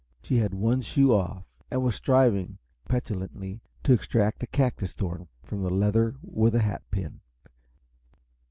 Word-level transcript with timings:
She 0.23 0.37
had 0.37 0.55
one 0.55 0.81
shoe 0.81 1.13
off, 1.13 1.45
and 1.69 1.83
was 1.83 1.93
striving 1.93 2.57
petulantly 2.89 3.61
to 3.83 3.93
extract 3.93 4.41
a 4.41 4.47
cactus 4.47 4.93
thorn 4.93 5.27
from 5.43 5.61
the 5.61 5.69
leather 5.69 6.15
with 6.23 6.55
a 6.55 6.61
hat 6.61 6.81
pin. 6.89 7.19